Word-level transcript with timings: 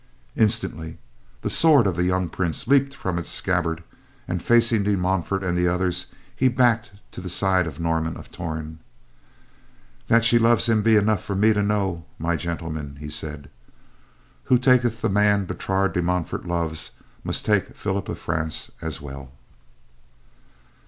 Instantly, 0.35 0.97
the 1.43 1.49
sword 1.51 1.85
of 1.85 1.95
the 1.95 2.01
young 2.05 2.27
Prince 2.27 2.67
leaped 2.67 2.91
from 2.91 3.19
its 3.19 3.29
scabbard, 3.29 3.83
and 4.27 4.41
facing 4.41 4.81
De 4.81 4.95
Montfort 4.97 5.43
and 5.43 5.55
the 5.55 5.67
others, 5.67 6.07
he 6.35 6.47
backed 6.47 6.93
to 7.11 7.21
the 7.21 7.29
side 7.29 7.67
of 7.67 7.79
Norman 7.79 8.17
of 8.17 8.31
Torn. 8.31 8.79
"That 10.07 10.25
she 10.25 10.39
loves 10.39 10.67
him 10.67 10.81
be 10.81 10.95
enough 10.95 11.23
for 11.23 11.35
me 11.35 11.53
to 11.53 11.61
know, 11.61 12.03
my 12.17 12.35
gentlemen," 12.35 12.97
he 12.99 13.11
said. 13.11 13.47
"Who 14.45 14.57
takes 14.57 14.89
the 15.01 15.07
man 15.07 15.45
Bertrade 15.45 15.93
de 15.93 16.01
Montfort 16.01 16.47
loves 16.47 16.93
must 17.23 17.45
take 17.45 17.75
Philip 17.77 18.09
of 18.09 18.17
France 18.17 18.71
as 18.81 19.01
well." 19.01 19.29